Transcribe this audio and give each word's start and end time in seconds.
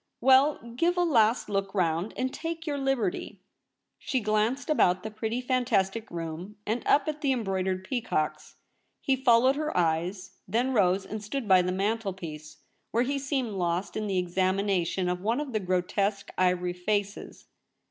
Well, 0.19 0.59
give 0.75 0.97
a 0.97 1.03
last 1.03 1.47
look 1.47 1.75
round, 1.75 2.15
and 2.17 2.33
take 2.33 2.65
your 2.65 2.79
liberty.' 2.79 3.39
She 3.99 4.19
glanced 4.19 4.67
about 4.67 5.03
the 5.03 5.11
pretty 5.11 5.41
fantastic 5.41 6.09
room 6.09 6.55
and 6.65 6.81
up 6.87 7.07
at 7.07 7.21
the 7.21 7.31
embroidered 7.31 7.83
peacocks. 7.83 8.55
He 8.99 9.15
15—2 9.15 9.23
228 9.23 9.23
THE 9.23 9.23
REBEL 9.23 9.23
ROSE. 9.23 9.25
followed 9.25 9.55
her 9.57 9.77
eyes, 9.77 10.31
then 10.47 10.73
rose 10.73 11.05
and 11.05 11.23
stood 11.23 11.47
by 11.47 11.61
the 11.61 11.71
mantelpiece, 11.71 12.57
where 12.89 13.03
he 13.03 13.19
seemed 13.19 13.51
lost 13.51 13.95
In 13.95 14.07
the 14.07 14.17
ex 14.17 14.33
amination 14.33 15.07
of 15.07 15.21
one 15.21 15.39
of 15.39 15.53
the 15.53 15.59
grotesque 15.59 16.31
ivory 16.35 16.73
faces. 16.73 17.45